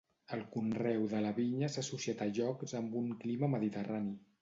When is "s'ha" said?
1.75-1.81